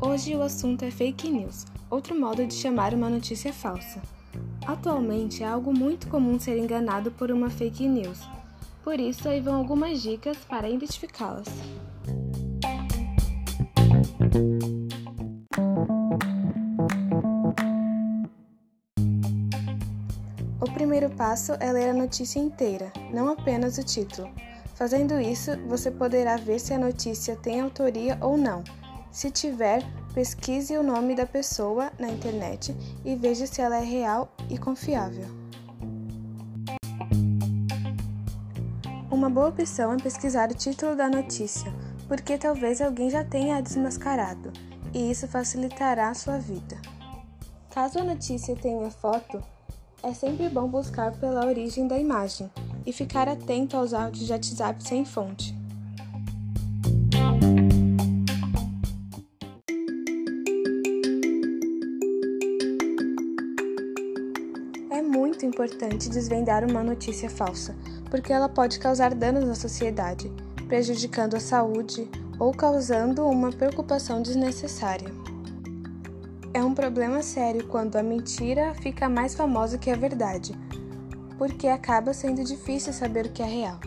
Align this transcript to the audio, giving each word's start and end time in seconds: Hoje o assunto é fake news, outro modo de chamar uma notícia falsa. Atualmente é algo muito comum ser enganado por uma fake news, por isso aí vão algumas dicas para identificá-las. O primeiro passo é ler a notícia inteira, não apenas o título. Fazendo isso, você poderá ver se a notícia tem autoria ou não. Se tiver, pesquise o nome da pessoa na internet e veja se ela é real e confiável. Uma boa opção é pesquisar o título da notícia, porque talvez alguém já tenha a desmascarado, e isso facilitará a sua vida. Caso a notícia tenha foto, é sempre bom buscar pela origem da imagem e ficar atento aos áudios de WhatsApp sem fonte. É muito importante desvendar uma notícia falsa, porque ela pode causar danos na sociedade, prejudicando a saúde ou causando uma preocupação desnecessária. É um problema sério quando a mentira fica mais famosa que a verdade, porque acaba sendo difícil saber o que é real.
Hoje 0.00 0.36
o 0.36 0.42
assunto 0.42 0.84
é 0.84 0.90
fake 0.90 1.30
news, 1.30 1.64
outro 1.90 2.18
modo 2.18 2.46
de 2.46 2.54
chamar 2.54 2.92
uma 2.94 3.08
notícia 3.08 3.52
falsa. 3.52 4.00
Atualmente 4.66 5.42
é 5.42 5.46
algo 5.46 5.72
muito 5.72 6.06
comum 6.08 6.38
ser 6.38 6.58
enganado 6.58 7.10
por 7.10 7.30
uma 7.30 7.50
fake 7.50 7.88
news, 7.88 8.20
por 8.84 9.00
isso 9.00 9.28
aí 9.28 9.40
vão 9.40 9.54
algumas 9.54 10.02
dicas 10.02 10.36
para 10.48 10.68
identificá-las. 10.68 11.48
O 20.60 20.70
primeiro 20.72 21.10
passo 21.10 21.52
é 21.58 21.72
ler 21.72 21.90
a 21.90 21.94
notícia 21.94 22.38
inteira, 22.38 22.92
não 23.12 23.28
apenas 23.28 23.78
o 23.78 23.84
título. 23.84 24.30
Fazendo 24.74 25.20
isso, 25.20 25.56
você 25.66 25.90
poderá 25.90 26.36
ver 26.36 26.58
se 26.58 26.72
a 26.72 26.78
notícia 26.78 27.36
tem 27.36 27.60
autoria 27.60 28.16
ou 28.20 28.36
não. 28.36 28.64
Se 29.10 29.30
tiver, 29.30 29.82
pesquise 30.14 30.76
o 30.76 30.82
nome 30.82 31.14
da 31.14 31.26
pessoa 31.26 31.92
na 31.98 32.08
internet 32.08 32.74
e 33.04 33.14
veja 33.14 33.46
se 33.46 33.60
ela 33.60 33.76
é 33.76 33.84
real 33.84 34.34
e 34.48 34.56
confiável. 34.56 35.26
Uma 39.10 39.28
boa 39.28 39.48
opção 39.48 39.92
é 39.92 39.96
pesquisar 39.98 40.50
o 40.50 40.54
título 40.54 40.96
da 40.96 41.08
notícia, 41.08 41.72
porque 42.08 42.38
talvez 42.38 42.80
alguém 42.80 43.10
já 43.10 43.22
tenha 43.22 43.56
a 43.56 43.60
desmascarado, 43.60 44.50
e 44.92 45.10
isso 45.10 45.28
facilitará 45.28 46.08
a 46.08 46.14
sua 46.14 46.38
vida. 46.38 46.80
Caso 47.70 47.98
a 47.98 48.04
notícia 48.04 48.56
tenha 48.56 48.90
foto, 48.90 49.42
é 50.02 50.12
sempre 50.14 50.48
bom 50.48 50.66
buscar 50.66 51.12
pela 51.12 51.46
origem 51.46 51.86
da 51.86 51.98
imagem 51.98 52.50
e 52.86 52.92
ficar 52.92 53.28
atento 53.28 53.76
aos 53.76 53.92
áudios 53.92 54.26
de 54.26 54.32
WhatsApp 54.32 54.82
sem 54.82 55.04
fonte. 55.04 55.54
É 64.90 65.00
muito 65.00 65.46
importante 65.46 66.08
desvendar 66.08 66.68
uma 66.68 66.82
notícia 66.82 67.30
falsa, 67.30 67.74
porque 68.10 68.32
ela 68.32 68.48
pode 68.48 68.78
causar 68.78 69.14
danos 69.14 69.44
na 69.44 69.54
sociedade, 69.54 70.30
prejudicando 70.66 71.34
a 71.34 71.40
saúde 71.40 72.08
ou 72.38 72.52
causando 72.52 73.26
uma 73.26 73.50
preocupação 73.50 74.20
desnecessária. 74.20 75.08
É 76.54 76.62
um 76.62 76.74
problema 76.74 77.22
sério 77.22 77.66
quando 77.66 77.96
a 77.96 78.02
mentira 78.02 78.74
fica 78.74 79.08
mais 79.08 79.34
famosa 79.34 79.78
que 79.78 79.90
a 79.90 79.96
verdade, 79.96 80.52
porque 81.42 81.66
acaba 81.66 82.14
sendo 82.14 82.44
difícil 82.44 82.92
saber 82.92 83.26
o 83.26 83.32
que 83.32 83.42
é 83.42 83.46
real. 83.46 83.80